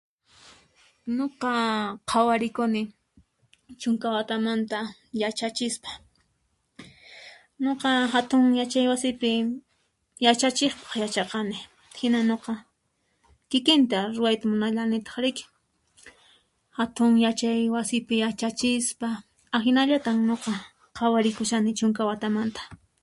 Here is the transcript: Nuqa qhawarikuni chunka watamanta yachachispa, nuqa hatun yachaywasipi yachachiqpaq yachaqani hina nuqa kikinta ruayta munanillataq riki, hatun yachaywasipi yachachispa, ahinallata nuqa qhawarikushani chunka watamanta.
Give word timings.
Nuqa 1.17 1.51
qhawarikuni 2.09 2.81
chunka 3.81 4.07
watamanta 4.15 4.79
yachachispa, 5.21 5.91
nuqa 7.63 7.89
hatun 8.13 8.43
yachaywasipi 8.59 9.31
yachachiqpaq 10.25 10.93
yachaqani 11.03 11.57
hina 11.99 12.19
nuqa 12.29 12.53
kikinta 13.51 13.97
ruayta 14.15 14.45
munanillataq 14.49 15.15
riki, 15.23 15.43
hatun 16.77 17.11
yachaywasipi 17.25 18.15
yachachispa, 18.23 19.07
ahinallata 19.55 20.09
nuqa 20.29 20.53
qhawarikushani 20.97 21.69
chunka 21.79 22.01
watamanta. 22.09 22.61